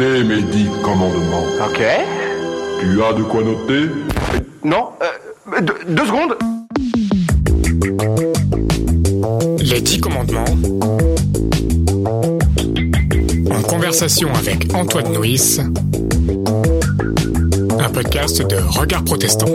Mes 0.00 0.40
dix 0.40 0.66
commandements. 0.82 1.44
Ok. 1.62 1.82
Tu 2.80 3.02
as 3.02 3.12
de 3.12 3.22
quoi 3.22 3.42
noter? 3.42 3.90
Non, 4.64 4.92
euh, 5.02 5.60
deux, 5.60 5.74
deux 5.88 6.06
secondes. 6.06 6.38
Les 9.58 9.82
dix 9.82 10.00
commandements. 10.00 10.46
En 13.50 13.60
conversation 13.60 14.32
avec 14.32 14.74
Antoine 14.74 15.12
Nuis. 15.12 15.60
Un 17.78 17.88
podcast 17.90 18.40
de 18.40 18.56
Regard 18.56 19.04
Protestant. 19.04 19.52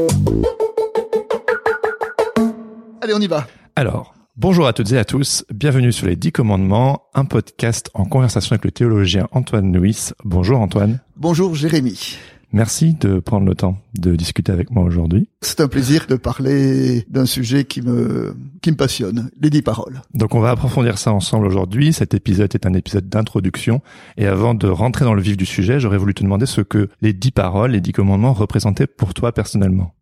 Allez, 3.02 3.14
on 3.16 3.20
y 3.20 3.28
va. 3.28 3.48
Alors, 3.76 4.14
bonjour 4.38 4.68
à 4.68 4.74
toutes 4.74 4.92
et 4.92 4.98
à 4.98 5.06
tous, 5.06 5.46
bienvenue 5.54 5.92
sur 5.92 6.08
les 6.08 6.16
10 6.16 6.32
commandements, 6.32 7.04
un 7.14 7.26
podcast 7.26 7.90
en 7.94 8.06
conversation 8.06 8.54
avec 8.54 8.66
le 8.66 8.72
théologien 8.72 9.28
Antoine 9.32 9.72
Nuis. 9.72 10.12
Bonjour 10.24 10.60
Antoine. 10.60 11.00
Bonjour 11.16 11.56
Jérémy. 11.56 12.18
Merci 12.52 12.94
de 12.94 13.20
prendre 13.20 13.46
le 13.46 13.56
temps 13.56 13.78
de 13.96 14.16
discuter 14.16 14.52
avec 14.52 14.72
moi 14.72 14.84
aujourd'hui. 14.84 15.28
C'est 15.42 15.62
un 15.62 15.68
plaisir 15.68 16.06
de 16.08 16.16
parler 16.16 17.06
d'un 17.10 17.26
sujet 17.26 17.66
qui 17.66 17.82
me 17.82 18.36
qui 18.62 18.72
me 18.72 18.78
passionne, 18.78 19.30
les 19.42 19.50
dix 19.50 19.62
paroles. 19.62 20.02
Donc 20.14 20.36
on 20.36 20.40
va 20.40 20.52
approfondir 20.52 20.98
ça 20.98 21.12
ensemble 21.12 21.48
aujourd'hui. 21.48 21.92
Cet 21.92 22.14
épisode 22.14 22.54
est 22.56 22.66
un 22.66 22.74
épisode 22.74 23.10
d'introduction. 23.10 23.82
Et 24.18 24.28
avant 24.28 24.54
de 24.54 24.68
rentrer 24.68 25.06
dans 25.06 25.14
le 25.14 25.22
vif 25.22 25.38
du 25.38 25.46
sujet, 25.46 25.80
j'aurais 25.80 25.98
voulu 25.98 26.14
te 26.14 26.24
demander 26.24 26.46
ce 26.46 26.62
que 26.62 26.90
les 27.02 27.14
dix 27.14 27.32
paroles, 27.32 27.72
les 27.72 27.82
dix 27.82 27.94
commandements 27.94 28.34
représentaient 28.34 28.88
pour 28.88 29.14
toi 29.14 29.32
personnellement. 29.32 29.95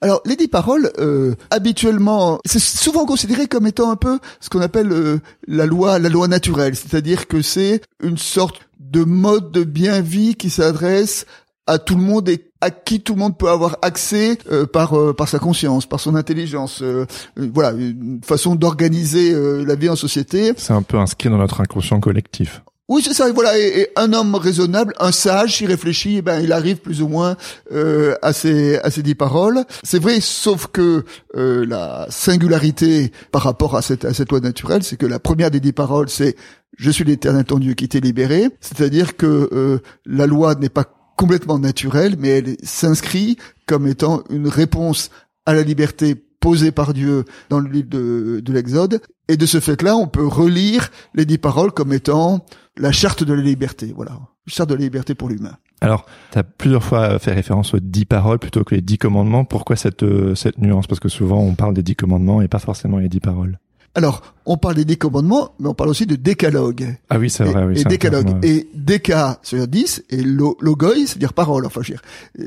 Alors, 0.00 0.20
les 0.24 0.36
dix 0.36 0.48
paroles, 0.48 0.90
euh, 0.98 1.34
habituellement, 1.50 2.38
c'est 2.44 2.60
souvent 2.60 3.04
considéré 3.04 3.46
comme 3.48 3.66
étant 3.66 3.90
un 3.90 3.96
peu 3.96 4.18
ce 4.40 4.48
qu'on 4.48 4.60
appelle 4.60 4.92
euh, 4.92 5.18
la 5.46 5.66
loi, 5.66 5.98
la 5.98 6.08
loi 6.08 6.28
naturelle, 6.28 6.76
c'est-à-dire 6.76 7.26
que 7.26 7.42
c'est 7.42 7.80
une 8.02 8.16
sorte 8.18 8.60
de 8.78 9.02
mode 9.04 9.50
de 9.50 9.64
bien-vie 9.64 10.34
qui 10.36 10.50
s'adresse 10.50 11.26
à 11.66 11.78
tout 11.78 11.96
le 11.96 12.00
monde 12.02 12.28
et 12.28 12.50
à 12.60 12.70
qui 12.70 13.00
tout 13.00 13.14
le 13.14 13.18
monde 13.20 13.36
peut 13.36 13.50
avoir 13.50 13.76
accès 13.82 14.38
euh, 14.50 14.66
par 14.66 14.94
euh, 14.98 15.12
par 15.12 15.28
sa 15.28 15.38
conscience, 15.38 15.84
par 15.84 16.00
son 16.00 16.14
intelligence. 16.14 16.80
euh, 16.82 17.04
euh, 17.38 17.50
voilà, 17.52 17.72
une 17.72 18.20
façon 18.24 18.54
d'organiser 18.54 19.32
euh, 19.34 19.64
la 19.64 19.74
vie 19.74 19.88
en 19.88 19.96
société. 19.96 20.52
C'est 20.56 20.72
un 20.72 20.82
peu 20.82 20.96
inscrit 20.96 21.28
dans 21.28 21.36
notre 21.38 21.60
inconscient 21.60 22.00
collectif. 22.00 22.62
Oui, 22.88 23.02
c'est 23.04 23.12
ça. 23.12 23.28
et 23.28 23.32
Voilà, 23.32 23.58
et, 23.58 23.90
un 23.96 24.14
homme 24.14 24.34
raisonnable, 24.34 24.94
un 24.98 25.12
sage, 25.12 25.56
s'il 25.56 25.66
réfléchit, 25.66 26.16
eh 26.18 26.22
ben 26.22 26.40
il 26.40 26.52
arrive 26.52 26.78
plus 26.78 27.02
ou 27.02 27.08
moins 27.08 27.36
euh, 27.70 28.14
à 28.22 28.32
ces 28.32 28.78
à 28.78 28.90
ces 28.90 29.02
dix 29.02 29.14
paroles. 29.14 29.64
C'est 29.82 29.98
vrai, 29.98 30.20
sauf 30.20 30.68
que 30.68 31.04
euh, 31.36 31.66
la 31.66 32.06
singularité 32.08 33.12
par 33.30 33.42
rapport 33.42 33.76
à 33.76 33.82
cette 33.82 34.06
à 34.06 34.14
cette 34.14 34.30
loi 34.30 34.40
naturelle, 34.40 34.82
c'est 34.82 34.96
que 34.96 35.04
la 35.04 35.18
première 35.18 35.50
des 35.50 35.60
dix 35.60 35.74
paroles, 35.74 36.08
c'est 36.08 36.34
je 36.78 36.90
suis 36.90 37.04
l'Éternel 37.04 37.44
ton 37.44 37.58
Dieu 37.58 37.74
qui 37.74 37.88
t'est 37.88 38.00
libéré. 38.00 38.48
C'est-à-dire 38.60 39.18
que 39.18 39.50
euh, 39.52 39.80
la 40.06 40.26
loi 40.26 40.54
n'est 40.54 40.70
pas 40.70 40.84
complètement 41.16 41.58
naturelle, 41.58 42.16
mais 42.18 42.28
elle 42.28 42.56
s'inscrit 42.62 43.36
comme 43.66 43.86
étant 43.86 44.22
une 44.30 44.48
réponse 44.48 45.10
à 45.44 45.52
la 45.52 45.62
liberté 45.62 46.14
posée 46.40 46.70
par 46.70 46.94
Dieu 46.94 47.24
dans 47.50 47.58
le 47.58 47.68
livre 47.68 47.88
de, 47.90 48.40
de 48.40 48.52
l'Exode. 48.52 49.00
Et 49.28 49.36
de 49.36 49.44
ce 49.44 49.60
fait-là, 49.60 49.94
on 49.96 50.06
peut 50.06 50.26
relire 50.26 50.90
les 51.14 51.26
dix 51.26 51.36
paroles 51.36 51.72
comme 51.72 51.92
étant 51.92 52.46
la 52.78 52.92
charte 52.92 53.24
de 53.24 53.32
la 53.32 53.42
liberté. 53.42 53.92
Voilà, 53.94 54.18
charte 54.46 54.70
de 54.70 54.74
la 54.74 54.80
liberté 54.80 55.14
pour 55.14 55.28
l'humain. 55.28 55.56
Alors, 55.80 56.06
tu 56.32 56.38
as 56.38 56.42
plusieurs 56.44 56.82
fois 56.82 57.18
fait 57.18 57.32
référence 57.32 57.74
aux 57.74 57.80
dix 57.80 58.04
paroles 58.04 58.38
plutôt 58.38 58.64
que 58.64 58.74
les 58.74 58.80
dix 58.80 58.98
commandements. 58.98 59.44
Pourquoi 59.44 59.76
cette, 59.76 60.02
euh, 60.02 60.34
cette 60.34 60.58
nuance? 60.58 60.86
Parce 60.86 61.00
que 61.00 61.08
souvent 61.08 61.40
on 61.40 61.54
parle 61.54 61.74
des 61.74 61.82
dix 61.82 61.94
commandements 61.96 62.42
et 62.42 62.48
pas 62.48 62.58
forcément 62.58 62.98
les 62.98 63.08
dix 63.08 63.20
paroles. 63.20 63.58
Alors, 63.94 64.22
on 64.46 64.56
parle 64.56 64.76
des 64.76 64.84
dix 64.84 64.98
commandements, 64.98 65.54
mais 65.58 65.66
on 65.68 65.74
parle 65.74 65.90
aussi 65.90 66.06
de 66.06 66.14
décalogue. 66.14 66.94
Ah 67.10 67.18
oui, 67.18 67.30
c'est 67.30 67.42
vrai. 67.42 67.64
Oui, 67.64 67.80
et 67.80 67.84
décalogue. 67.84 68.44
Et 68.44 68.68
déca, 68.74 69.40
c'est-à-dire 69.42 69.66
10, 69.66 70.04
et 70.10 70.22
lo- 70.22 70.56
logoi, 70.60 70.94
c'est-à-dire 71.06 71.32
parole. 71.32 71.66
Enfin, 71.66 71.80
je 71.82 71.92
veux 71.92 71.98
dire, 71.98 72.02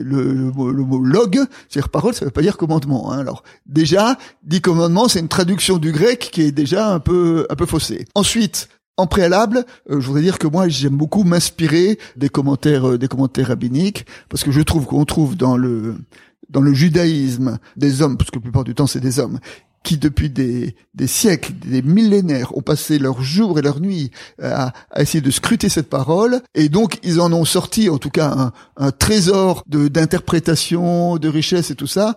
le, 0.05 0.31
le, 0.33 0.51
mot, 0.51 0.71
le 0.71 0.83
mot 0.83 0.99
log, 0.99 1.39
c'est-à-dire 1.67 1.89
parole, 1.89 2.13
ça 2.13 2.23
veut 2.25 2.31
pas 2.31 2.41
dire 2.41 2.55
commandement. 2.57 3.11
Hein. 3.11 3.19
Alors, 3.19 3.43
déjà, 3.65 4.17
dix 4.43 4.61
commandements, 4.61 5.09
c'est 5.09 5.19
une 5.19 5.27
traduction 5.27 5.77
du 5.77 5.91
grec 5.91 6.29
qui 6.31 6.43
est 6.43 6.51
déjà 6.53 6.93
un 6.93 6.99
peu, 6.99 7.47
un 7.49 7.55
peu 7.55 7.65
faussée. 7.65 8.05
Ensuite, 8.15 8.69
en 9.01 9.07
préalable, 9.07 9.65
euh, 9.89 9.99
je 9.99 10.07
voudrais 10.07 10.21
dire 10.21 10.39
que 10.39 10.47
moi 10.47 10.67
j'aime 10.69 10.95
beaucoup 10.95 11.23
m'inspirer 11.23 11.97
des 12.15 12.29
commentaires 12.29 12.91
euh, 12.91 12.97
des 12.97 13.07
commentaires 13.07 13.47
rabbiniques 13.47 14.05
parce 14.29 14.43
que 14.43 14.51
je 14.51 14.61
trouve 14.61 14.85
qu'on 14.85 15.05
trouve 15.05 15.35
dans 15.35 15.57
le 15.57 15.95
dans 16.49 16.61
le 16.61 16.73
judaïsme 16.73 17.57
des 17.75 18.01
hommes 18.01 18.17
parce 18.17 18.29
que 18.29 18.37
la 18.37 18.43
plupart 18.43 18.63
du 18.63 18.75
temps 18.75 18.87
c'est 18.87 18.99
des 18.99 19.19
hommes 19.19 19.39
qui 19.83 19.97
depuis 19.97 20.29
des, 20.29 20.75
des 20.93 21.07
siècles, 21.07 21.53
des 21.53 21.81
millénaires 21.81 22.55
ont 22.55 22.61
passé 22.61 22.99
leurs 22.99 23.23
jours 23.23 23.57
et 23.57 23.63
leurs 23.63 23.79
nuits 23.79 24.11
à, 24.39 24.73
à 24.91 25.01
essayer 25.01 25.21
de 25.21 25.31
scruter 25.31 25.69
cette 25.69 25.89
parole. 25.89 26.41
Et 26.53 26.69
donc 26.69 26.99
ils 27.01 27.19
en 27.19 27.33
ont 27.33 27.45
sorti 27.45 27.89
en 27.89 27.97
tout 27.97 28.11
cas 28.11 28.31
un, 28.31 28.51
un 28.77 28.91
trésor 28.91 29.63
de 29.67 29.87
d'interprétation, 29.87 31.17
de 31.17 31.27
richesse 31.27 31.71
et 31.71 31.75
tout 31.75 31.87
ça 31.87 32.15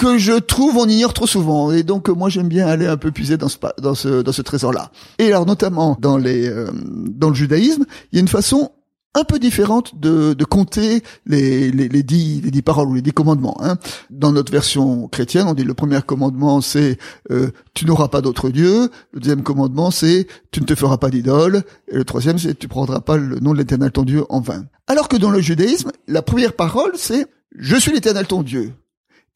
que 0.00 0.16
je 0.16 0.32
trouve 0.32 0.78
on 0.78 0.88
ignore 0.88 1.12
trop 1.12 1.26
souvent. 1.26 1.72
Et 1.72 1.82
donc 1.82 2.08
moi 2.08 2.30
j'aime 2.30 2.48
bien 2.48 2.66
aller 2.66 2.86
un 2.86 2.96
peu 2.96 3.10
puiser 3.12 3.36
dans 3.36 3.50
ce 3.50 3.58
dans 3.82 3.94
ce 3.94 4.22
dans 4.22 4.32
ce 4.32 4.40
trésor 4.40 4.72
là 4.72 4.90
et 5.18 5.26
alors 5.26 5.44
notamment 5.44 5.98
dans 6.00 6.16
les 6.16 6.48
euh, 6.48 6.70
dans 6.72 7.28
le 7.28 7.34
judaïsme 7.34 7.84
il 8.10 8.16
y 8.16 8.18
a 8.18 8.22
une 8.22 8.28
façon 8.28 8.70
un 9.14 9.24
peu 9.24 9.38
différente 9.38 10.00
de, 10.00 10.32
de 10.32 10.44
compter 10.44 11.02
les, 11.26 11.70
les, 11.70 11.88
les 11.88 12.02
dix 12.02 12.40
les 12.40 12.50
dix 12.50 12.62
paroles 12.62 12.88
ou 12.88 12.94
les 12.94 13.02
dix 13.02 13.12
commandements 13.12 13.58
hein. 13.60 13.76
dans 14.08 14.32
notre 14.32 14.50
version 14.50 15.06
chrétienne 15.08 15.46
on 15.48 15.52
dit 15.52 15.64
le 15.64 15.74
premier 15.74 16.00
commandement 16.00 16.62
c'est 16.62 16.96
euh, 17.30 17.50
tu 17.74 17.84
n'auras 17.84 18.08
pas 18.08 18.22
d'autre 18.22 18.48
dieu 18.48 18.88
le 19.12 19.20
deuxième 19.20 19.42
commandement 19.42 19.90
c'est 19.90 20.26
tu 20.50 20.62
ne 20.62 20.64
te 20.64 20.74
feras 20.74 20.96
pas 20.96 21.10
d'idole 21.10 21.62
et 21.88 21.96
le 21.96 22.04
troisième 22.04 22.38
c'est 22.38 22.58
tu 22.58 22.68
prendras 22.68 23.00
pas 23.00 23.18
le 23.18 23.38
nom 23.40 23.52
de 23.52 23.58
l'éternel 23.58 23.90
ton 23.90 24.04
dieu 24.04 24.24
en 24.30 24.40
vain 24.40 24.64
alors 24.86 25.08
que 25.08 25.18
dans 25.18 25.30
le 25.30 25.40
judaïsme 25.40 25.92
la 26.08 26.22
première 26.22 26.54
parole 26.54 26.92
c'est 26.94 27.26
je 27.58 27.76
suis 27.76 27.92
l'éternel 27.92 28.26
ton 28.26 28.42
dieu 28.42 28.72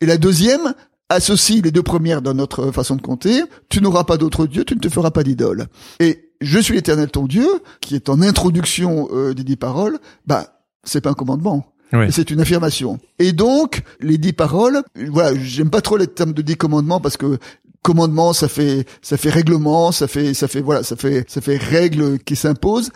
et 0.00 0.06
la 0.06 0.16
deuxième 0.16 0.74
associe 1.08 1.62
les 1.62 1.70
deux 1.70 1.82
premières 1.82 2.22
dans 2.22 2.34
notre 2.34 2.70
façon 2.72 2.96
de 2.96 3.02
compter. 3.02 3.42
Tu 3.68 3.80
n'auras 3.80 4.04
pas 4.04 4.16
d'autre 4.16 4.46
Dieu, 4.46 4.64
tu 4.64 4.74
ne 4.74 4.80
te 4.80 4.88
feras 4.88 5.10
pas 5.10 5.22
d'idole. 5.22 5.66
Et 6.00 6.30
je 6.40 6.58
suis 6.58 6.74
l'éternel 6.74 7.10
ton 7.10 7.26
Dieu, 7.26 7.46
qui 7.80 7.94
est 7.94 8.08
en 8.08 8.20
introduction 8.22 9.08
euh, 9.12 9.34
des 9.34 9.44
dix 9.44 9.56
paroles, 9.56 9.98
bah, 10.26 10.60
c'est 10.82 11.00
pas 11.00 11.10
un 11.10 11.14
commandement. 11.14 11.66
Oui. 11.92 12.06
C'est 12.10 12.30
une 12.30 12.40
affirmation. 12.40 12.98
Et 13.18 13.32
donc, 13.32 13.82
les 14.00 14.18
dix 14.18 14.32
paroles, 14.32 14.82
voilà, 15.08 15.38
j'aime 15.40 15.70
pas 15.70 15.80
trop 15.80 15.96
les 15.96 16.06
termes 16.06 16.32
de 16.32 16.42
dix 16.42 16.56
commandements 16.56 17.00
parce 17.00 17.16
que 17.16 17.38
commandement, 17.82 18.32
ça 18.32 18.48
fait, 18.48 18.86
ça 19.02 19.16
fait 19.16 19.30
règlement, 19.30 19.92
ça 19.92 20.08
fait, 20.08 20.34
ça 20.34 20.48
fait, 20.48 20.60
voilà, 20.60 20.82
ça 20.82 20.96
fait, 20.96 21.24
ça 21.30 21.40
fait 21.40 21.56
règle 21.56 22.18
qui 22.18 22.34
s'impose. 22.34 22.90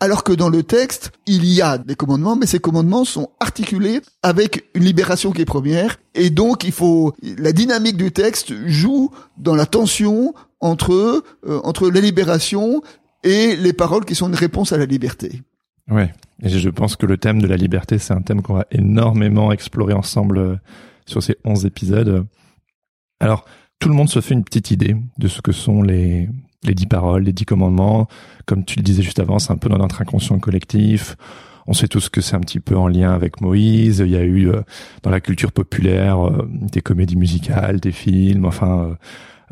Alors 0.00 0.24
que 0.24 0.32
dans 0.32 0.48
le 0.48 0.62
texte, 0.62 1.12
il 1.26 1.44
y 1.44 1.62
a 1.62 1.78
des 1.78 1.94
commandements, 1.94 2.36
mais 2.36 2.46
ces 2.46 2.58
commandements 2.58 3.04
sont 3.04 3.30
articulés 3.38 4.00
avec 4.22 4.64
une 4.74 4.84
libération 4.84 5.30
qui 5.30 5.42
est 5.42 5.46
première. 5.46 5.98
Et 6.14 6.30
donc, 6.30 6.64
il 6.64 6.72
faut, 6.72 7.14
la 7.22 7.52
dynamique 7.52 7.96
du 7.96 8.10
texte 8.10 8.52
joue 8.66 9.10
dans 9.38 9.54
la 9.54 9.66
tension 9.66 10.34
entre, 10.60 11.22
euh, 11.46 11.60
entre 11.62 11.88
la 11.90 12.00
libération 12.00 12.82
et 13.22 13.54
les 13.56 13.72
paroles 13.72 14.04
qui 14.04 14.14
sont 14.14 14.28
une 14.28 14.34
réponse 14.34 14.72
à 14.72 14.78
la 14.78 14.86
liberté. 14.86 15.42
Ouais. 15.88 16.12
Et 16.42 16.48
je 16.48 16.70
pense 16.70 16.96
que 16.96 17.06
le 17.06 17.16
thème 17.16 17.40
de 17.40 17.46
la 17.46 17.56
liberté, 17.56 17.98
c'est 17.98 18.14
un 18.14 18.22
thème 18.22 18.42
qu'on 18.42 18.54
va 18.54 18.66
énormément 18.72 19.52
explorer 19.52 19.94
ensemble 19.94 20.38
euh, 20.38 20.56
sur 21.06 21.22
ces 21.22 21.36
11 21.44 21.66
épisodes. 21.66 22.26
Alors, 23.20 23.44
tout 23.78 23.88
le 23.88 23.94
monde 23.94 24.08
se 24.08 24.20
fait 24.20 24.34
une 24.34 24.44
petite 24.44 24.70
idée 24.70 24.96
de 25.18 25.28
ce 25.28 25.40
que 25.40 25.52
sont 25.52 25.82
les, 25.82 26.28
les 26.66 26.74
dix 26.74 26.86
paroles, 26.86 27.22
les 27.24 27.32
dix 27.32 27.44
commandements. 27.44 28.06
Comme 28.46 28.64
tu 28.64 28.78
le 28.78 28.82
disais 28.82 29.02
juste 29.02 29.20
avant, 29.20 29.38
c'est 29.38 29.52
un 29.52 29.56
peu 29.56 29.68
dans 29.68 29.78
notre 29.78 30.00
inconscient 30.02 30.38
collectif. 30.38 31.16
On 31.66 31.72
sait 31.72 31.88
tous 31.88 32.10
que 32.10 32.20
c'est 32.20 32.36
un 32.36 32.40
petit 32.40 32.60
peu 32.60 32.76
en 32.76 32.88
lien 32.88 33.12
avec 33.14 33.40
Moïse. 33.40 34.02
Il 34.04 34.10
y 34.10 34.16
a 34.16 34.22
eu 34.22 34.48
euh, 34.50 34.60
dans 35.02 35.10
la 35.10 35.20
culture 35.20 35.50
populaire 35.52 36.26
euh, 36.26 36.46
des 36.50 36.82
comédies 36.82 37.16
musicales, 37.16 37.80
des 37.80 37.92
films, 37.92 38.44
enfin... 38.44 38.88
euh, 38.90 38.94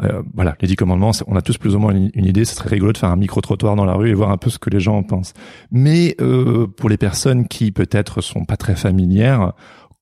euh, 0.00 0.22
voilà, 0.34 0.56
les 0.60 0.68
dix 0.68 0.74
commandements, 0.74 1.12
c'est- 1.12 1.24
on 1.26 1.36
a 1.36 1.42
tous 1.42 1.58
plus 1.58 1.76
ou 1.76 1.78
moins 1.78 1.94
une, 1.94 2.24
idée. 2.24 2.46
Ce 2.46 2.54
serait 2.54 2.70
rigolo 2.70 2.92
de 2.92 2.98
faire 2.98 3.10
un 3.10 3.16
micro-trottoir 3.16 3.76
dans 3.76 3.84
la 3.84 3.92
rue 3.92 4.08
et 4.08 4.14
voir 4.14 4.30
un 4.30 4.38
peu 4.38 4.48
ce 4.48 4.58
que 4.58 4.70
les 4.70 4.80
gens 4.80 4.96
en 4.96 5.02
pensent. 5.02 5.34
Mais 5.70 6.16
euh, 6.20 6.66
pour 6.66 6.88
les 6.88 6.96
personnes 6.96 7.46
qui 7.46 7.72
peut-être 7.72 8.22
sont 8.22 8.46
pas 8.46 8.56
très 8.56 8.74
familières, 8.74 9.52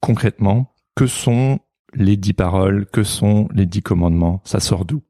concrètement, 0.00 0.72
que 0.94 1.06
sont 1.06 1.58
les 1.92 2.16
dix 2.16 2.34
paroles 2.34 2.86
Que 2.86 3.02
sont 3.02 3.48
les 3.52 3.66
dix 3.66 3.82
commandements? 3.82 4.40
Ça 4.44 4.60
sort 4.60 4.84
d'où? 4.84 5.02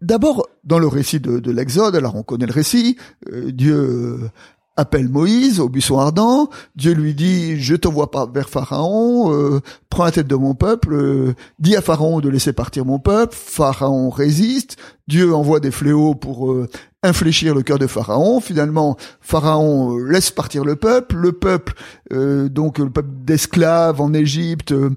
D'abord, 0.00 0.46
dans 0.64 0.78
le 0.78 0.86
récit 0.86 1.20
de, 1.20 1.38
de 1.38 1.50
l'Exode, 1.50 1.94
alors 1.94 2.16
on 2.16 2.22
connaît 2.22 2.46
le 2.46 2.52
récit, 2.52 2.96
euh, 3.30 3.52
Dieu 3.52 3.74
euh, 3.74 4.30
appelle 4.76 5.10
Moïse 5.10 5.60
au 5.60 5.68
buisson 5.68 5.98
ardent, 5.98 6.48
Dieu 6.74 6.92
lui 6.92 7.14
dit, 7.14 7.60
je 7.60 7.74
t'envoie 7.74 8.10
pas 8.10 8.26
vers 8.26 8.48
Pharaon, 8.48 9.30
euh, 9.34 9.60
prends 9.90 10.04
la 10.04 10.12
tête 10.12 10.26
de 10.26 10.36
mon 10.36 10.54
peuple, 10.54 11.34
dis 11.58 11.76
à 11.76 11.82
Pharaon 11.82 12.20
de 12.20 12.30
laisser 12.30 12.54
partir 12.54 12.86
mon 12.86 12.98
peuple, 12.98 13.36
Pharaon 13.36 14.08
résiste, 14.08 14.78
Dieu 15.06 15.34
envoie 15.34 15.60
des 15.60 15.70
fléaux 15.70 16.14
pour 16.14 16.54
infléchir 17.02 17.54
le 17.54 17.62
cœur 17.62 17.78
de 17.78 17.86
Pharaon. 17.86 18.40
Finalement, 18.40 18.96
Pharaon 19.20 19.96
euh, 19.96 20.10
laisse 20.10 20.30
partir 20.30 20.64
le 20.64 20.76
peuple. 20.76 21.16
Le 21.16 21.32
peuple, 21.32 21.74
euh, 22.12 22.48
donc 22.48 22.78
le 22.78 22.90
peuple 22.90 23.08
d'esclaves 23.24 24.00
en 24.00 24.12
Égypte, 24.12 24.72
euh, 24.72 24.90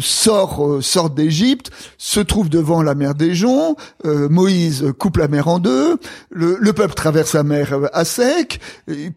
sort 0.00 0.82
sort 0.82 1.10
d'Égypte, 1.10 1.70
se 1.98 2.20
trouve 2.20 2.48
devant 2.48 2.82
la 2.82 2.94
mer 2.94 3.14
des 3.14 3.34
Joncs. 3.34 3.76
Moïse 4.04 4.92
coupe 4.98 5.18
la 5.18 5.28
mer 5.28 5.48
en 5.48 5.58
deux. 5.58 5.96
Le, 6.30 6.56
le 6.60 6.72
peuple 6.72 6.94
traverse 6.94 7.34
la 7.34 7.42
mer 7.42 7.78
à 7.92 8.04
sec, 8.04 8.60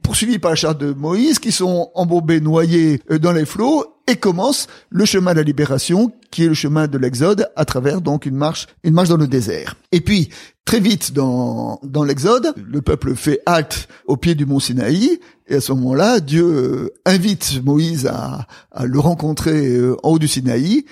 poursuivi 0.01 0.39
par 0.39 0.51
la 0.51 0.55
charte 0.55 0.79
de 0.79 0.93
Moïse, 0.93 1.39
qui 1.39 1.51
sont 1.51 1.89
embourbés, 1.95 2.41
noyés 2.41 3.01
dans 3.21 3.31
les 3.31 3.45
flots 3.45 3.85
et 4.07 4.15
commence 4.15 4.67
le 4.89 5.05
chemin 5.05 5.33
de 5.33 5.37
la 5.37 5.43
libération, 5.43 6.11
qui 6.31 6.43
est 6.43 6.47
le 6.47 6.53
chemin 6.53 6.87
de 6.87 6.97
l'exode, 6.97 7.49
à 7.55 7.65
travers 7.65 8.01
donc 8.01 8.25
une 8.25 8.35
marche, 8.35 8.67
une 8.83 8.93
marche 8.93 9.09
dans 9.09 9.17
le 9.17 9.27
désert. 9.27 9.75
Et 9.91 10.01
puis, 10.01 10.29
très 10.67 10.81
vite 10.81 11.13
dans, 11.13 11.79
dans 11.81 12.03
l'exode, 12.03 12.53
le 12.57 12.81
peuple 12.81 13.15
fait 13.15 13.39
halte 13.45 13.87
au 14.05 14.17
pied 14.17 14.35
du 14.35 14.45
mont 14.45 14.59
Sinaï, 14.59 15.17
et 15.47 15.55
à 15.55 15.61
ce 15.61 15.71
moment-là, 15.71 16.19
Dieu 16.19 16.43
euh, 16.43 16.93
invite 17.05 17.63
Moïse 17.63 18.05
à, 18.05 18.45
le 18.83 18.99
rencontrer 18.99 19.65
euh, 19.77 19.95
en 20.03 20.11
haut 20.11 20.19
du 20.19 20.27
Sinaï, 20.27 20.83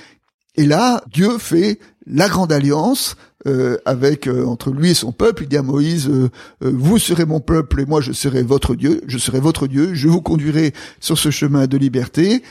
et 0.55 0.65
là, 0.65 1.03
Dieu 1.11 1.37
fait 1.39 1.79
la 2.07 2.29
grande 2.29 2.53
alliance 2.53 3.17
euh, 3.47 3.77
avec 3.83 4.27
entre 4.27 4.71
lui 4.71 4.91
et 4.91 4.93
son 4.93 5.11
peuple. 5.11 5.43
Il 5.43 5.49
dit 5.49 5.57
à 5.57 5.61
Moïse 5.61 6.09
Vous 6.61 6.97
serez 6.97 7.25
mon 7.25 7.41
peuple 7.41 7.81
et 7.81 7.85
moi 7.85 7.99
je 7.99 8.13
serai 8.13 8.41
votre 8.41 8.73
Dieu. 8.73 9.01
Je 9.05 9.17
serai 9.17 9.41
votre 9.41 9.67
Dieu. 9.67 9.93
Je 9.93 10.07
vous 10.07 10.21
conduirai 10.21 10.73
sur 11.01 11.17
ce 11.17 11.29
chemin 11.29 11.67
de 11.67 11.77
liberté 11.77 12.41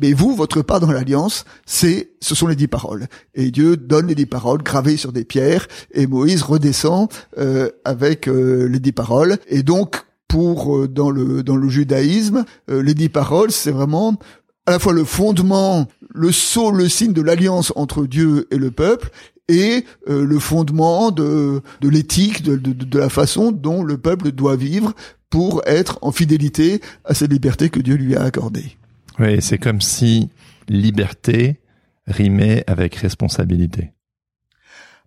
mais 0.00 0.12
vous, 0.12 0.34
votre 0.34 0.62
part 0.62 0.80
dans 0.80 0.90
l'alliance, 0.90 1.44
c'est, 1.66 2.12
ce 2.20 2.34
sont 2.34 2.46
les 2.46 2.56
dix 2.56 2.68
paroles. 2.68 3.06
Et 3.34 3.50
Dieu 3.50 3.76
donne 3.76 4.06
les 4.06 4.14
dix 4.14 4.26
paroles 4.26 4.62
gravées 4.62 4.96
sur 4.96 5.12
des 5.12 5.24
pierres, 5.24 5.68
et 5.92 6.06
Moïse 6.06 6.42
redescend 6.42 7.08
euh, 7.38 7.70
avec 7.84 8.28
euh, 8.28 8.68
les 8.68 8.80
dix 8.80 8.92
paroles. 8.92 9.38
Et 9.48 9.62
donc, 9.62 10.04
pour 10.28 10.76
euh, 10.76 10.88
dans 10.88 11.10
le 11.10 11.42
dans 11.42 11.56
le 11.56 11.68
judaïsme, 11.68 12.44
les 12.68 12.94
dix 12.94 13.08
paroles, 13.08 13.50
c'est 13.50 13.72
vraiment 13.72 14.18
à 14.66 14.72
la 14.72 14.78
fois 14.78 14.92
le 14.92 15.04
fondement, 15.04 15.88
le 16.14 16.30
sceau, 16.30 16.70
le 16.70 16.88
signe 16.88 17.12
de 17.12 17.22
l'alliance 17.22 17.72
entre 17.74 18.06
Dieu 18.06 18.46
et 18.50 18.58
le 18.58 18.70
peuple, 18.70 19.10
et 19.48 19.84
le 20.06 20.38
fondement 20.38 21.10
de 21.10 21.60
de 21.80 21.88
l'éthique, 21.88 22.42
de, 22.42 22.56
de, 22.56 22.72
de 22.72 22.98
la 22.98 23.08
façon 23.08 23.50
dont 23.50 23.82
le 23.82 23.98
peuple 23.98 24.30
doit 24.30 24.56
vivre 24.56 24.94
pour 25.28 25.62
être 25.66 25.98
en 26.02 26.12
fidélité 26.12 26.80
à 27.04 27.14
cette 27.14 27.32
liberté 27.32 27.68
que 27.68 27.80
Dieu 27.80 27.96
lui 27.96 28.14
a 28.14 28.22
accordée. 28.22 28.76
Oui, 29.18 29.40
c'est 29.40 29.58
comme 29.58 29.80
si 29.80 30.30
liberté 30.68 31.60
rimait 32.06 32.64
avec 32.66 32.94
responsabilité. 32.96 33.92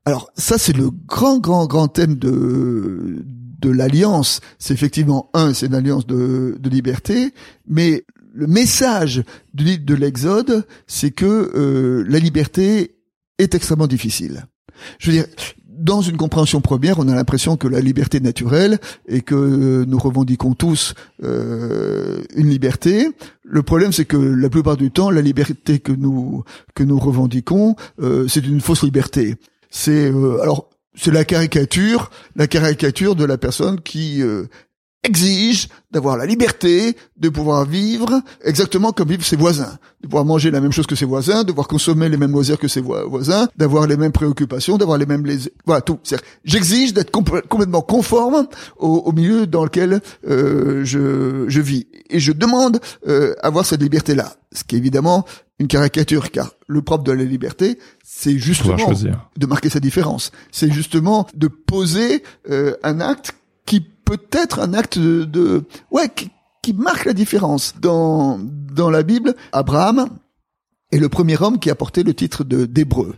Alors 0.06 0.30
ça, 0.36 0.58
c'est 0.58 0.76
le 0.76 0.92
grand, 0.92 1.40
grand, 1.40 1.66
grand 1.66 1.88
thème 1.88 2.16
de 2.16 3.26
de 3.60 3.70
l'alliance. 3.70 4.42
C'est 4.60 4.74
effectivement 4.74 5.30
un, 5.34 5.54
c'est 5.54 5.68
une 5.68 5.76
alliance 5.76 6.06
de, 6.06 6.58
de 6.60 6.70
liberté, 6.70 7.34
mais 7.68 8.06
le 8.34 8.48
message 8.48 9.24
du 9.54 9.64
livre 9.64 9.86
de 9.86 9.96
l'Exode, 9.96 10.68
c'est 10.88 11.12
que 11.12 11.26
euh, 11.26 12.06
la 12.08 12.20
liberté 12.20 12.98
est 13.38 13.56
extrêmement 13.56 13.88
difficile. 13.88 14.46
Je 15.00 15.10
veux 15.10 15.18
dire, 15.18 15.26
dans 15.78 16.02
une 16.02 16.18
compréhension 16.18 16.62
première, 16.62 17.00
on 17.00 17.08
a 17.08 17.16
l'impression 17.16 17.58
que 17.58 17.68
la 17.68 17.80
liberté 17.80 18.18
est 18.18 18.22
naturelle 18.22 18.80
et 19.08 19.22
que 19.22 19.84
nous 19.86 19.98
revendiquons 19.98 20.54
tous 20.54 20.94
euh, 21.24 22.22
une 22.36 22.50
liberté. 22.50 23.10
Le 23.44 23.64
problème, 23.64 23.92
c'est 23.92 24.06
que 24.06 24.18
la 24.18 24.50
plupart 24.50 24.78
du 24.78 24.92
temps, 24.92 25.10
la 25.10 25.22
liberté 25.22 25.80
que 25.80 25.92
nous 25.92 26.44
que 26.74 26.84
nous 26.84 27.00
revendiquons, 27.00 27.76
euh, 28.02 28.28
c'est 28.28 28.46
une 28.46 28.62
fausse 28.62 28.84
liberté. 28.84 29.36
C'est 29.70 30.12
euh, 30.12 30.42
alors 30.42 30.70
c'est 30.96 31.12
la 31.12 31.26
caricature, 31.26 32.10
la 32.36 32.48
caricature 32.48 33.16
de 33.16 33.26
la 33.26 33.38
personne 33.38 33.82
qui 33.82 34.24
exige 35.06 35.70
d'avoir 35.92 36.18
la 36.18 36.26
liberté 36.26 36.98
de 37.16 37.30
pouvoir 37.30 37.66
vivre 37.66 38.22
exactement 38.44 38.92
comme 38.92 39.10
vivent 39.10 39.26
ses 39.26 39.36
voisins, 39.36 39.78
de 40.02 40.08
pouvoir 40.08 40.26
manger 40.26 40.52
la 40.52 40.60
même 40.60 40.72
chose 40.72 40.88
que 40.88 40.96
ses 40.96 41.06
voisins, 41.06 41.44
de 41.44 41.52
pouvoir 41.52 41.68
consommer 41.68 42.10
les 42.10 42.18
mêmes 42.18 42.32
loisirs 42.32 42.60
que 42.60 42.68
ses 42.68 42.82
voisins, 42.82 43.48
d'avoir 43.56 43.88
les 43.88 43.96
mêmes 43.96 44.12
préoccupations, 44.12 44.78
d'avoir 44.78 44.98
les 44.98 45.06
mêmes 45.06 45.26
les 45.26 45.38
voilà 45.66 45.82
tout. 45.82 46.00
J'exige 46.44 46.94
d'être 46.94 47.12
complètement 47.12 47.82
conforme 47.82 48.48
au, 48.78 49.12
milieu 49.14 49.48
dans 49.48 49.64
lequel 49.64 50.02
euh, 50.28 50.84
je, 50.84 51.46
je 51.48 51.62
vis. 51.62 51.88
Et 52.10 52.20
je 52.20 52.34
demande 52.34 52.80
euh, 53.08 53.34
avoir 53.42 53.66
cette 53.66 53.82
liberté 53.82 54.16
là, 54.16 54.36
ce 54.52 54.64
qui 54.64 54.76
est 54.76 54.80
évidemment 54.80 55.26
une 55.60 55.68
caricature 55.68 56.32
car 56.32 56.52
le 56.68 56.82
propre 56.82 57.06
de 57.06 57.14
la 57.14 57.24
liberté 57.24 57.80
c'est 58.04 58.38
justement 58.38 58.92
de 59.38 59.46
marquer 59.46 59.70
sa 59.70 59.80
différence, 59.80 60.32
c'est 60.52 60.72
justement 60.72 61.28
de 61.36 61.48
poser 61.48 62.24
euh, 62.50 62.76
un 62.84 63.00
acte 63.00 63.34
qui 63.66 63.86
peut 64.06 64.22
être 64.32 64.60
un 64.60 64.74
acte 64.74 64.98
de, 64.98 65.64
ouais, 65.92 66.10
qui, 66.10 66.74
marque 66.74 67.06
la 67.06 67.14
différence. 67.14 67.76
Dans, 67.80 68.40
dans 68.40 68.90
la 68.90 69.04
Bible, 69.04 69.36
Abraham 69.52 70.10
est 70.92 70.98
le 70.98 71.10
premier 71.10 71.40
homme 71.42 71.60
qui 71.60 71.70
a 71.70 71.76
porté 71.76 72.04
le 72.04 72.14
titre 72.14 72.44
de 72.44 72.66
d'hébreu. 72.66 73.16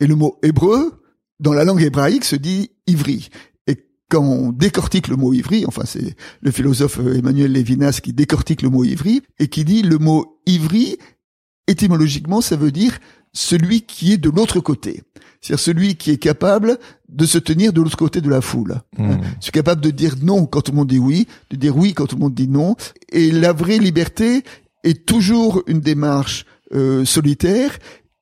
Et 0.00 0.06
le 0.06 0.14
mot 0.14 0.38
hébreu, 0.42 1.02
dans 1.40 1.52
la 1.52 1.64
langue 1.64 1.82
hébraïque, 1.82 2.24
se 2.24 2.36
dit 2.36 2.70
ivri. 2.86 3.28
Et 3.66 3.86
quand 4.08 4.22
on 4.22 4.52
décortique 4.52 5.08
le 5.08 5.16
mot 5.16 5.34
ivri, 5.34 5.64
enfin 5.66 5.82
c'est 5.84 6.16
le 6.40 6.50
philosophe 6.50 6.98
Emmanuel 6.98 7.52
Lévinas 7.52 8.00
qui 8.02 8.12
décortique 8.14 8.62
le 8.62 8.70
mot 8.70 8.84
ivri, 8.84 9.22
et 9.38 9.48
qui 9.48 9.64
dit 9.64 9.82
le 9.82 9.98
mot 9.98 10.40
ivri, 10.46 10.96
étymologiquement, 11.66 12.40
ça 12.40 12.56
veut 12.56 12.72
dire 12.72 12.98
celui 13.32 13.82
qui 13.82 14.12
est 14.12 14.18
de 14.18 14.30
l'autre 14.30 14.60
côté. 14.60 15.02
C'est-à-dire 15.40 15.62
celui 15.62 15.94
qui 15.96 16.10
est 16.10 16.18
capable 16.18 16.78
de 17.08 17.26
se 17.26 17.38
tenir 17.38 17.72
de 17.72 17.80
l'autre 17.80 17.96
côté 17.96 18.20
de 18.20 18.28
la 18.28 18.40
foule. 18.40 18.80
Mmh. 18.98 19.10
Hein. 19.10 19.20
capable 19.52 19.80
de 19.80 19.90
dire 19.90 20.16
non 20.22 20.46
quand 20.46 20.62
tout 20.62 20.72
le 20.72 20.76
monde 20.76 20.88
dit 20.88 20.98
oui, 20.98 21.26
de 21.50 21.56
dire 21.56 21.76
oui 21.76 21.94
quand 21.94 22.06
tout 22.06 22.16
le 22.16 22.22
monde 22.22 22.34
dit 22.34 22.48
non. 22.48 22.76
Et 23.10 23.30
la 23.30 23.52
vraie 23.52 23.78
liberté 23.78 24.42
est 24.84 25.06
toujours 25.06 25.62
une 25.66 25.80
démarche 25.80 26.46
euh, 26.74 27.04
solitaire 27.04 27.78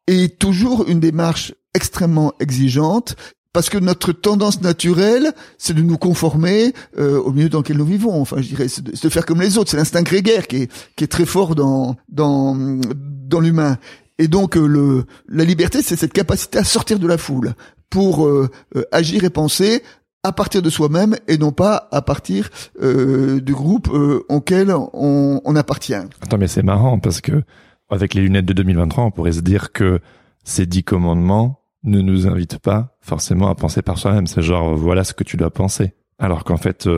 et 0.07 0.29
toujours 0.29 0.87
une 0.89 1.01
démarche 1.01 1.55
extrêmement 1.75 2.33
exigeante 2.41 3.17
parce 3.55 3.71
que 3.71 3.79
notre 3.79 4.13
tendance 4.13 4.61
naturelle, 4.63 5.33
c'est 5.59 5.75
de 5.75 5.81
nous 5.81 5.97
conformer 5.97 6.75
euh, 6.99 7.21
au 7.21 7.31
milieu 7.31 7.49
dans 7.49 7.59
lequel 7.59 7.77
nous 7.77 7.85
vivons. 7.85 8.21
Enfin, 8.21 8.39
je 8.43 8.49
dirais, 8.49 8.67
c'est 8.67 8.83
de, 8.83 9.09
faire 9.09 9.25
comme 9.25 9.41
les 9.41 9.57
autres. 9.57 9.71
C'est 9.71 9.77
l'instinct 9.77 10.03
grégaire 10.03 10.49
qui 10.49 10.63
est, 10.63 10.73
qui 10.97 11.05
est 11.05 11.09
très 11.09 11.25
fort 11.25 11.55
dans 11.55 11.97
dans 12.09 12.57
dans 12.57 13.41
l'humain. 13.41 13.79
Et 14.19 14.29
donc 14.29 14.57
euh, 14.57 14.67
le, 14.67 15.05
la 15.29 15.45
liberté, 15.45 15.83
c'est 15.83 15.97
cette 15.97 16.13
capacité 16.13 16.59
à 16.59 16.65
sortir 16.65 16.99
de 16.99 17.07
la 17.07 17.19
foule 17.19 17.55
pour 17.91 18.27
euh, 18.27 18.51
euh, 18.77 18.85
agir 18.93 19.25
et 19.25 19.31
penser 19.31 19.83
à 20.23 20.33
partir 20.33 20.63
de 20.63 20.71
soi-même 20.71 21.17
et 21.29 21.37
non 21.37 21.53
pas 21.53 21.89
à 21.93 22.01
partir 22.01 22.49
du 22.81 23.53
groupe 23.53 23.91
auquel 24.31 24.73
on, 24.73 25.43
on, 25.45 25.55
appartient. 25.57 25.93
Attends, 25.93 26.39
mais 26.39 26.49
c'est 26.49 26.63
marrant 26.63 26.99
parce 26.99 27.21
que 27.21 27.43
avec 27.91 28.15
les 28.15 28.23
lunettes 28.23 28.47
de 28.47 28.55
2023, 28.55 29.05
on 29.05 29.11
pourrait 29.11 29.33
se 29.33 29.43
dire 29.43 29.71
que 29.71 30.01
ces 30.43 30.65
dix 30.65 30.83
commandements 30.83 31.61
ne 31.83 32.01
nous 32.01 32.27
invitent 32.27 32.59
pas 32.59 32.97
forcément 33.03 33.51
à 33.51 33.55
penser 33.55 33.83
par 33.83 33.99
soi-même. 33.99 34.27
C'est 34.27 34.41
genre 34.41 34.75
voilà 34.75 35.05
ce 35.05 35.13
que 35.13 35.25
tu 35.25 35.37
dois 35.37 35.51
penser. 35.51 35.93
Alors 36.19 36.45
qu'en 36.45 36.57
fait, 36.57 36.89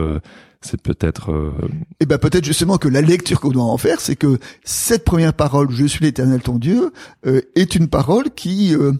c'est 0.66 0.80
peut-être. 0.80 1.32
Euh... 1.32 1.52
Eh 2.00 2.06
ben 2.06 2.18
peut-être 2.18 2.44
justement 2.44 2.76
que 2.76 2.88
la 2.88 3.00
lecture 3.00 3.40
qu'on 3.40 3.50
doit 3.50 3.64
en 3.64 3.78
faire, 3.78 4.00
c'est 4.00 4.16
que 4.16 4.38
cette 4.64 5.04
première 5.04 5.32
parole, 5.32 5.70
"Je 5.70 5.87
suis 5.87 6.04
l'Éternel 6.04 6.40
ton 6.42 6.58
Dieu", 6.58 6.92
euh, 7.26 7.40
est 7.54 7.75
une 7.75 7.88
parole 7.88 8.30
qui 8.35 8.75
euh, 8.75 8.92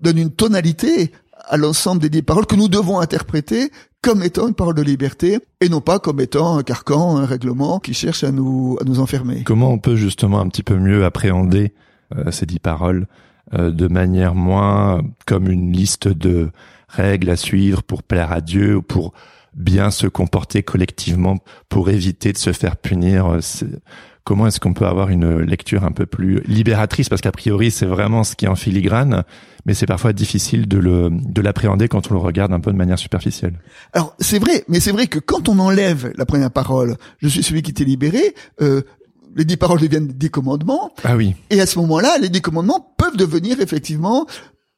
donne 0.00 0.18
une 0.18 0.30
tonalité 0.30 1.10
à 1.46 1.56
l'ensemble 1.56 2.00
des 2.00 2.10
dix 2.10 2.22
paroles 2.22 2.46
que 2.46 2.56
nous 2.56 2.68
devons 2.68 3.00
interpréter 3.00 3.70
comme 4.02 4.22
étant 4.22 4.48
une 4.48 4.54
parole 4.54 4.74
de 4.74 4.82
liberté 4.82 5.38
et 5.60 5.68
non 5.68 5.80
pas 5.80 5.98
comme 5.98 6.20
étant 6.20 6.58
un 6.58 6.62
carcan, 6.62 7.16
un 7.16 7.26
règlement 7.26 7.80
qui 7.80 7.94
cherche 7.94 8.22
à 8.22 8.30
nous 8.30 8.76
à 8.80 8.84
nous 8.84 9.00
enfermer. 9.00 9.42
Comment 9.44 9.70
on 9.70 9.78
peut 9.78 9.96
justement 9.96 10.40
un 10.40 10.48
petit 10.48 10.62
peu 10.62 10.76
mieux 10.76 11.04
appréhender 11.04 11.72
euh, 12.16 12.30
ces 12.30 12.46
dix 12.46 12.60
paroles 12.60 13.06
de 13.52 13.88
manière 13.88 14.34
moins 14.34 15.02
comme 15.26 15.48
une 15.48 15.70
liste 15.70 16.08
de 16.08 16.50
règles 16.88 17.28
à 17.28 17.36
suivre 17.36 17.82
pour 17.82 18.02
plaire 18.02 18.32
à 18.32 18.40
Dieu 18.40 18.76
ou 18.76 18.82
pour 18.82 19.12
bien 19.54 19.90
se 19.90 20.06
comporter 20.06 20.62
collectivement 20.62 21.36
pour 21.68 21.90
éviter 21.90 22.32
de 22.32 22.38
se 22.38 22.52
faire 22.52 22.76
punir. 22.76 23.26
Euh, 23.26 23.40
comment 24.24 24.46
est-ce 24.46 24.58
qu'on 24.58 24.74
peut 24.74 24.86
avoir 24.86 25.10
une 25.10 25.40
lecture 25.40 25.84
un 25.84 25.92
peu 25.92 26.06
plus 26.06 26.40
libératrice? 26.46 27.08
Parce 27.08 27.20
qu'a 27.20 27.32
priori, 27.32 27.70
c'est 27.70 27.86
vraiment 27.86 28.24
ce 28.24 28.34
qui 28.34 28.46
est 28.46 28.48
en 28.48 28.56
filigrane, 28.56 29.24
mais 29.66 29.74
c'est 29.74 29.86
parfois 29.86 30.12
difficile 30.12 30.66
de 30.66 30.78
le 30.78 31.10
de 31.10 31.40
l'appréhender 31.42 31.88
quand 31.88 32.10
on 32.10 32.14
le 32.14 32.20
regarde 32.20 32.52
un 32.52 32.60
peu 32.60 32.72
de 32.72 32.76
manière 32.76 32.98
superficielle. 32.98 33.60
Alors 33.92 34.14
c'est 34.18 34.38
vrai, 34.38 34.64
mais 34.68 34.80
c'est 34.80 34.92
vrai 34.92 35.06
que 35.06 35.18
quand 35.18 35.48
on 35.48 35.58
enlève 35.58 36.12
la 36.16 36.26
première 36.26 36.50
parole, 36.50 36.96
je 37.18 37.28
suis 37.28 37.42
celui 37.42 37.62
qui 37.62 37.72
t'est 37.74 37.84
libéré. 37.84 38.34
Euh, 38.60 38.82
les 39.36 39.44
dix 39.44 39.56
paroles 39.56 39.80
deviennent 39.80 40.06
des 40.06 40.28
commandements. 40.28 40.92
Ah 41.02 41.16
oui. 41.16 41.34
Et 41.50 41.60
à 41.60 41.66
ce 41.66 41.78
moment-là, 41.80 42.18
les 42.20 42.28
dix 42.28 42.40
commandements 42.40 42.94
peuvent 42.96 43.16
devenir 43.16 43.60
effectivement 43.60 44.26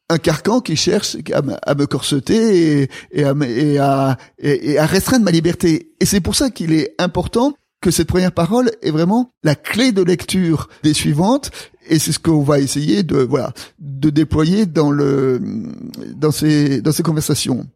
un 0.09 0.19
carcan 0.19 0.61
qui 0.61 0.77
cherche 0.77 1.17
à 1.65 1.75
me, 1.75 1.87
corseter 1.87 2.83
et, 2.83 2.91
et, 3.13 3.25
à, 3.25 3.35
et, 3.45 3.79
à, 3.79 4.19
et, 4.39 4.79
à 4.79 4.87
restreindre 4.87 5.25
ma 5.25 5.31
liberté. 5.31 5.93
Et 6.01 6.07
c'est 6.07 6.21
pour 6.21 6.35
ça 6.35 6.51
qu'il 6.51 6.73
est 6.73 6.95
important 6.99 7.55
que 7.81 7.91
cette 7.91 8.09
première 8.09 8.33
parole 8.33 8.71
est 8.83 8.91
vraiment 8.91 9.31
la 9.43 9.55
clé 9.55 9.93
de 9.93 10.03
lecture 10.03 10.69
des 10.83 10.95
suivantes 10.95 11.51
et 11.89 11.99
c'est 11.99 12.13
ce 12.13 12.19
qu'on 12.19 12.43
va 12.43 12.59
essayer 12.59 13.03
de 13.03 13.19
voilà 13.19 13.53
de 13.79 14.11
déployer 14.11 14.67
dans 14.67 14.91
le 14.91 15.41
dans 16.15 16.31
ces 16.31 16.81
dans 16.81 16.93
ces 16.93 17.03
conversations. 17.03 17.67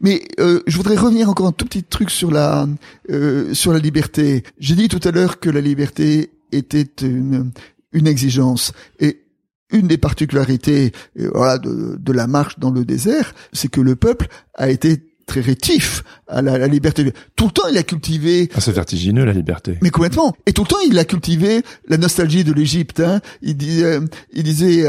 Mais 0.00 0.22
euh, 0.40 0.62
je 0.66 0.76
voudrais 0.76 0.96
revenir 0.96 1.28
encore 1.28 1.46
un 1.46 1.52
tout 1.52 1.66
petit 1.66 1.82
truc 1.82 2.10
sur 2.10 2.30
la 2.30 2.66
euh, 3.10 3.52
sur 3.52 3.72
la 3.72 3.78
liberté. 3.78 4.42
J'ai 4.58 4.74
dit 4.74 4.88
tout 4.88 5.06
à 5.06 5.10
l'heure 5.10 5.38
que 5.40 5.50
la 5.50 5.60
liberté 5.60 6.30
était 6.52 6.88
une 7.02 7.50
une 7.92 8.06
exigence 8.06 8.72
et 9.00 9.22
une 9.70 9.88
des 9.88 9.98
particularités 9.98 10.92
euh, 11.18 11.30
voilà, 11.34 11.58
de, 11.58 11.96
de 11.98 12.12
la 12.12 12.26
marche 12.26 12.58
dans 12.58 12.70
le 12.70 12.84
désert, 12.84 13.34
c'est 13.52 13.68
que 13.68 13.80
le 13.80 13.96
peuple 13.96 14.28
a 14.54 14.70
été 14.70 15.08
très 15.28 15.40
rétif 15.40 16.02
à 16.26 16.42
la, 16.42 16.66
liberté. 16.66 17.12
Tout 17.36 17.46
le 17.46 17.50
temps, 17.52 17.68
il 17.70 17.78
a 17.78 17.84
cultivé. 17.84 18.48
Ah, 18.54 18.60
c'est 18.60 18.72
vertigineux 18.72 19.24
la 19.24 19.32
liberté. 19.32 19.78
Mais 19.82 19.90
complètement. 19.90 20.34
Et 20.46 20.52
tout 20.52 20.62
le 20.62 20.68
temps, 20.68 20.80
il 20.84 20.98
a 20.98 21.04
cultivé 21.04 21.62
la 21.86 21.98
nostalgie 21.98 22.42
de 22.42 22.52
l'Égypte. 22.52 22.98
Hein. 22.98 23.20
Il 23.42 23.56
disait, 23.56 24.00
il 24.32 24.42
disait 24.42 24.88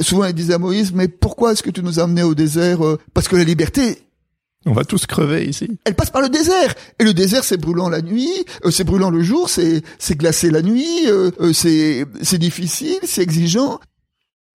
souvent, 0.00 0.26
il 0.26 0.34
disait 0.34 0.54
à 0.54 0.58
Moïse, 0.58 0.92
mais 0.92 1.08
pourquoi 1.08 1.52
est-ce 1.52 1.62
que 1.62 1.70
tu 1.70 1.82
nous 1.82 1.98
as 2.00 2.02
amenés 2.02 2.24
au 2.24 2.34
désert 2.34 2.84
euh, 2.84 2.98
Parce 3.14 3.28
que 3.28 3.36
la 3.36 3.44
liberté. 3.44 4.02
On 4.66 4.72
va 4.72 4.84
tous 4.84 5.06
crever 5.06 5.46
ici. 5.46 5.78
Elle 5.84 5.94
passe 5.94 6.10
par 6.10 6.20
le 6.20 6.28
désert. 6.28 6.74
Et 6.98 7.04
le 7.04 7.14
désert, 7.14 7.44
c'est 7.44 7.56
brûlant 7.56 7.88
la 7.88 8.02
nuit, 8.02 8.44
euh, 8.64 8.70
c'est 8.70 8.84
brûlant 8.84 9.08
le 9.08 9.22
jour, 9.22 9.48
c'est 9.48 9.82
c'est 9.98 10.16
glacé 10.16 10.50
la 10.50 10.62
nuit, 10.62 11.06
euh, 11.06 11.30
c'est 11.52 12.04
c'est 12.22 12.38
difficile, 12.38 12.98
c'est 13.04 13.22
exigeant. 13.22 13.78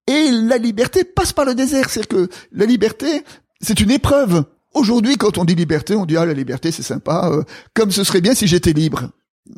Et 0.08 0.32
la 0.32 0.58
liberté 0.58 1.04
passe 1.04 1.34
par 1.34 1.46
le 1.46 1.56
désert. 1.56 1.90
C'est-à-dire 1.90 2.08
que 2.08 2.30
la 2.52 2.66
liberté, 2.66 3.24
c'est 3.62 3.80
une 3.80 3.92
épreuve. 3.92 4.46
Aujourd'hui, 4.74 5.18
quand 5.18 5.38
on 5.38 5.46
dit 5.46 5.56
liberté, 5.56 5.96
on 5.96 6.06
dit 6.06 6.18
ah 6.18 6.26
la 6.26 6.34
liberté 6.34 6.72
c'est 6.72 6.84
sympa, 6.84 7.30
euh, 7.32 7.44
comme 7.74 7.92
ce 7.92 8.04
serait 8.04 8.22
bien 8.22 8.34
si 8.34 8.48
j'étais 8.48 8.74
libre. 8.74 9.12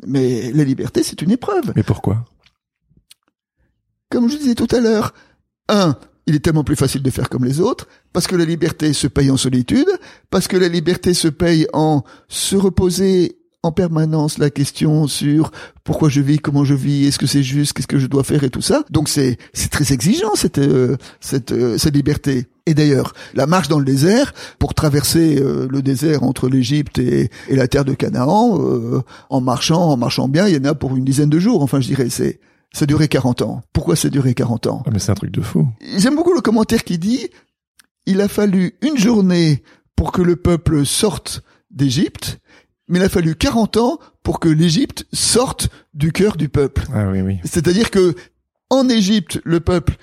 Mais 0.06 0.52
la 0.52 0.64
liberté 0.64 1.02
c'est 1.02 1.22
une 1.22 1.30
épreuve. 1.30 1.72
Mais 1.74 1.82
pourquoi? 1.82 2.24
Comme 4.10 4.30
je 4.30 4.36
disais 4.36 4.54
tout 4.54 4.68
à 4.70 4.80
l'heure, 4.80 5.14
un, 5.68 5.96
il 6.26 6.34
est 6.34 6.40
tellement 6.40 6.64
plus 6.64 6.76
facile 6.76 7.02
de 7.02 7.10
faire 7.10 7.28
comme 7.28 7.44
les 7.44 7.60
autres, 7.60 7.88
parce 8.12 8.26
que 8.26 8.36
la 8.36 8.44
liberté 8.44 8.92
se 8.92 9.06
paye 9.06 9.30
en 9.30 9.36
solitude, 9.36 9.88
parce 10.30 10.48
que 10.48 10.56
la 10.56 10.68
liberté 10.68 11.14
se 11.14 11.28
paye 11.28 11.66
en 11.72 12.04
se 12.28 12.56
reposer 12.56 13.38
en 13.66 13.72
permanence 13.72 14.38
la 14.38 14.50
question 14.50 15.06
sur 15.06 15.50
pourquoi 15.84 16.08
je 16.08 16.20
vis, 16.20 16.38
comment 16.38 16.64
je 16.64 16.74
vis, 16.74 17.06
est-ce 17.06 17.18
que 17.18 17.26
c'est 17.26 17.42
juste, 17.42 17.72
qu'est-ce 17.72 17.86
que 17.86 17.98
je 17.98 18.06
dois 18.06 18.24
faire 18.24 18.44
et 18.44 18.50
tout 18.50 18.62
ça. 18.62 18.84
Donc 18.90 19.08
c'est 19.08 19.36
c'est 19.52 19.70
très 19.70 19.92
exigeant 19.92 20.34
cette 20.34 20.58
euh, 20.58 20.96
cette 21.20 21.52
euh, 21.52 21.76
cette 21.78 21.94
liberté. 21.94 22.46
Et 22.66 22.74
d'ailleurs, 22.74 23.12
la 23.34 23.46
marche 23.46 23.68
dans 23.68 23.78
le 23.78 23.84
désert 23.84 24.34
pour 24.58 24.74
traverser 24.74 25.40
euh, 25.40 25.68
le 25.70 25.82
désert 25.82 26.24
entre 26.24 26.48
l'Égypte 26.48 26.98
et, 26.98 27.30
et, 27.48 27.54
la 27.54 27.68
terre 27.68 27.84
de 27.84 27.94
Canaan, 27.94 28.58
en 29.30 29.40
marchant, 29.40 29.90
en 29.90 29.96
marchant 29.96 30.26
bien, 30.26 30.48
il 30.48 30.54
y 30.54 30.58
en 30.58 30.64
a 30.64 30.74
pour 30.74 30.96
une 30.96 31.04
dizaine 31.04 31.30
de 31.30 31.38
jours. 31.38 31.62
Enfin, 31.62 31.80
je 31.80 31.86
dirais, 31.86 32.08
c'est 32.10 32.40
ça 32.72 32.82
a 32.82 32.86
duré 32.86 33.06
40 33.06 33.42
ans. 33.42 33.62
Pourquoi 33.72 33.94
ça 33.94 34.08
a 34.08 34.10
duré 34.10 34.34
40 34.34 34.66
ans? 34.66 34.82
Ah, 34.84 34.90
Mais 34.92 34.98
c'est 34.98 35.12
un 35.12 35.14
truc 35.14 35.30
de 35.30 35.40
fou. 35.40 35.68
J'aime 35.96 36.16
beaucoup 36.16 36.34
le 36.34 36.40
commentaire 36.40 36.82
qui 36.82 36.98
dit 36.98 37.28
il 38.06 38.20
a 38.20 38.28
fallu 38.28 38.74
une 38.82 38.96
journée 38.96 39.62
pour 39.96 40.12
que 40.12 40.22
le 40.22 40.36
peuple 40.36 40.86
sorte 40.86 41.42
d'Égypte 41.70 42.38
mais 42.88 42.98
il 42.98 43.04
a 43.04 43.08
fallu 43.08 43.34
40 43.34 43.76
ans 43.76 43.98
pour 44.22 44.40
que 44.40 44.48
l'Égypte 44.48 45.06
sorte 45.12 45.68
du 45.94 46.12
cœur 46.12 46.36
du 46.36 46.48
peuple. 46.48 46.84
Ah 46.94 47.08
oui, 47.10 47.20
oui. 47.20 47.38
C'est-à-dire 47.44 47.90
que 47.90 48.14
en 48.70 48.88
Égypte, 48.88 49.40
le 49.44 49.60
peuple 49.60 49.96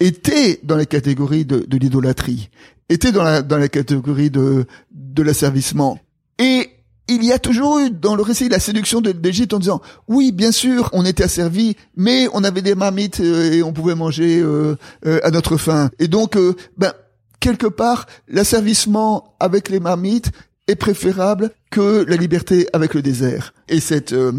était 0.00 0.60
dans 0.62 0.76
la 0.76 0.86
catégorie 0.86 1.44
de, 1.44 1.64
de 1.66 1.76
l'idolâtrie, 1.76 2.50
était 2.88 3.12
dans 3.12 3.22
la, 3.22 3.42
dans 3.42 3.58
la 3.58 3.68
catégorie 3.68 4.30
de, 4.30 4.66
de 4.92 5.22
l'asservissement. 5.22 5.98
Et 6.38 6.70
il 7.08 7.24
y 7.24 7.32
a 7.32 7.38
toujours 7.38 7.78
eu 7.78 7.90
dans 7.90 8.14
le 8.14 8.22
récit 8.22 8.48
la 8.48 8.60
séduction 8.60 9.00
d'Égypte 9.00 9.54
en 9.54 9.58
disant 9.58 9.80
oui 10.08 10.30
bien 10.30 10.52
sûr 10.52 10.90
on 10.92 11.06
était 11.06 11.24
asservi 11.24 11.74
mais 11.96 12.28
on 12.34 12.44
avait 12.44 12.60
des 12.60 12.74
marmites 12.74 13.20
euh, 13.20 13.52
et 13.52 13.62
on 13.62 13.72
pouvait 13.72 13.94
manger 13.94 14.40
euh, 14.40 14.76
euh, 15.06 15.18
à 15.24 15.30
notre 15.30 15.56
faim 15.56 15.90
et 15.98 16.06
donc 16.06 16.36
ben 16.76 16.92
quelque 17.40 17.66
part 17.66 18.04
l'asservissement 18.28 19.34
avec 19.40 19.70
les 19.70 19.80
marmites 19.80 20.30
est 20.68 20.76
préférable 20.76 21.50
que 21.70 22.04
la 22.08 22.16
liberté 22.16 22.68
avec 22.72 22.94
le 22.94 23.02
désert. 23.02 23.52
Et 23.68 23.80
cette 23.80 24.12
euh, 24.12 24.32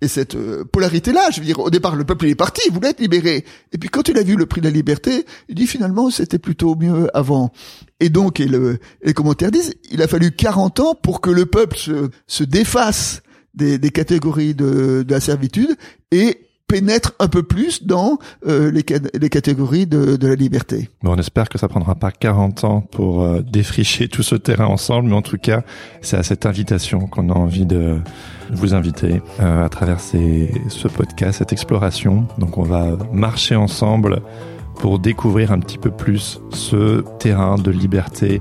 et 0.00 0.08
cette 0.08 0.34
euh, 0.34 0.64
polarité-là, 0.64 1.30
je 1.32 1.40
veux 1.40 1.46
dire, 1.46 1.58
au 1.58 1.70
départ, 1.70 1.96
le 1.96 2.04
peuple 2.04 2.26
est 2.26 2.34
parti, 2.34 2.60
il 2.66 2.74
voulait 2.74 2.90
être 2.90 3.00
libéré. 3.00 3.44
Et 3.72 3.78
puis 3.78 3.88
quand 3.88 4.06
il 4.08 4.18
a 4.18 4.22
vu 4.22 4.36
le 4.36 4.44
prix 4.44 4.60
de 4.60 4.66
la 4.66 4.72
liberté, 4.72 5.24
il 5.48 5.54
dit 5.54 5.66
finalement, 5.66 6.10
c'était 6.10 6.38
plutôt 6.38 6.74
mieux 6.74 7.08
avant. 7.16 7.52
Et 8.00 8.10
donc, 8.10 8.38
et, 8.38 8.46
le, 8.46 8.78
les 9.02 9.14
commentaires 9.14 9.50
disent, 9.50 9.74
il 9.90 10.02
a 10.02 10.08
fallu 10.08 10.32
40 10.32 10.80
ans 10.80 10.94
pour 10.94 11.22
que 11.22 11.30
le 11.30 11.46
peuple 11.46 11.78
se, 11.78 12.10
se 12.26 12.44
défasse 12.44 13.22
des, 13.54 13.78
des 13.78 13.90
catégories 13.90 14.54
de, 14.54 15.04
de 15.06 15.12
la 15.12 15.20
servitude 15.20 15.74
et 16.10 16.48
pénètre 16.66 17.12
un 17.18 17.28
peu 17.28 17.42
plus 17.42 17.84
dans 17.84 18.18
euh, 18.46 18.70
les, 18.70 18.84
les, 19.18 19.28
catégories 19.28 19.86
de, 19.86 20.16
de, 20.16 20.26
la 20.26 20.34
liberté. 20.34 20.90
Bon, 21.02 21.12
on 21.12 21.18
espère 21.18 21.48
que 21.48 21.58
ça 21.58 21.68
prendra 21.68 21.94
pas 21.94 22.10
40 22.10 22.64
ans 22.64 22.80
pour 22.80 23.22
euh, 23.22 23.42
défricher 23.42 24.08
tout 24.08 24.22
ce 24.22 24.34
terrain 24.34 24.66
ensemble, 24.66 25.08
mais 25.08 25.14
en 25.14 25.22
tout 25.22 25.36
cas, 25.36 25.62
c'est 26.00 26.16
à 26.16 26.22
cette 26.22 26.46
invitation 26.46 27.00
qu'on 27.06 27.30
a 27.30 27.34
envie 27.34 27.66
de 27.66 27.98
vous 28.50 28.74
inviter 28.74 29.22
euh, 29.40 29.64
à 29.64 29.68
travers 29.68 30.00
ce 30.00 30.88
podcast, 30.88 31.38
cette 31.38 31.52
exploration. 31.52 32.26
Donc, 32.38 32.58
on 32.58 32.62
va 32.62 32.96
marcher 33.12 33.56
ensemble 33.56 34.22
pour 34.76 34.98
découvrir 34.98 35.52
un 35.52 35.60
petit 35.60 35.78
peu 35.78 35.90
plus 35.90 36.40
ce 36.50 37.02
terrain 37.18 37.56
de 37.56 37.70
liberté 37.70 38.40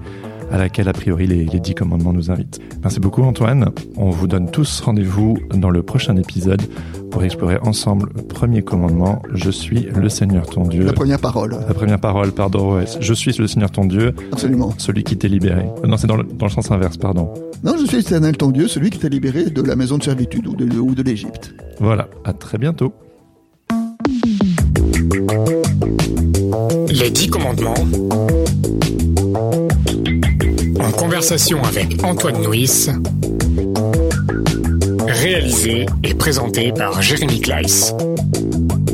à 0.53 0.57
laquelle 0.59 0.87
a 0.87 0.93
priori 0.93 1.25
les, 1.25 1.45
les 1.45 1.59
10 1.59 1.73
commandements 1.73 2.13
nous 2.13 2.29
invitent. 2.29 2.61
Merci 2.83 2.99
beaucoup 2.99 3.23
Antoine. 3.23 3.71
On 3.97 4.11
vous 4.11 4.27
donne 4.27 4.51
tous 4.51 4.81
rendez-vous 4.81 5.39
dans 5.49 5.71
le 5.71 5.81
prochain 5.81 6.15
épisode 6.15 6.61
pour 7.09 7.23
explorer 7.23 7.57
ensemble 7.63 8.09
le 8.15 8.21
premier 8.21 8.61
commandement. 8.61 9.23
Je 9.33 9.49
suis 9.49 9.81
le 9.81 10.09
Seigneur 10.09 10.45
ton 10.45 10.67
Dieu. 10.67 10.85
La 10.85 10.93
première 10.93 11.19
parole. 11.19 11.57
La 11.67 11.73
première 11.73 11.99
parole, 11.99 12.31
pardon. 12.33 12.79
Je 12.99 13.13
suis 13.15 13.33
le 13.33 13.47
Seigneur 13.47 13.71
ton 13.71 13.85
Dieu. 13.85 14.13
Absolument. 14.31 14.73
Celui 14.77 15.03
qui 15.03 15.17
t'est 15.17 15.27
libéré. 15.27 15.65
Euh, 15.83 15.87
non, 15.87 15.97
c'est 15.97 16.07
dans 16.07 16.17
le, 16.17 16.23
dans 16.23 16.45
le 16.45 16.51
sens 16.51 16.69
inverse, 16.69 16.97
pardon. 16.97 17.33
Non, 17.63 17.73
je 17.79 17.87
suis 17.87 17.97
l'éternel 17.97 18.37
ton 18.37 18.51
Dieu, 18.51 18.67
celui 18.67 18.91
qui 18.91 18.99
t'a 18.99 19.09
libéré 19.09 19.49
de 19.49 19.61
la 19.63 19.75
maison 19.75 19.97
de 19.97 20.03
servitude 20.03 20.45
ou 20.45 20.55
de, 20.55 20.65
ou 20.77 20.93
de 20.93 21.01
l'Égypte. 21.01 21.55
Voilà. 21.79 22.07
À 22.25 22.33
très 22.33 22.59
bientôt. 22.59 22.93
Les 26.89 27.09
dix 27.09 27.27
commandements 27.27 27.73
en 30.83 30.91
conversation 30.91 31.63
avec 31.63 32.03
Antoine 32.03 32.41
Nuis, 32.41 32.89
réalisé 35.07 35.85
et 36.03 36.13
présenté 36.13 36.71
par 36.71 37.01
Jérémy 37.01 37.39
Kleiss. 37.39 37.93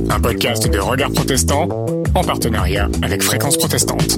Un 0.10 0.20
podcast 0.20 0.70
de 0.70 0.80
Regard 0.80 1.12
Protestant 1.12 1.68
en 2.14 2.24
partenariat 2.24 2.90
avec 3.02 3.24
Fréquence 3.24 3.58
Protestante. 3.58 4.18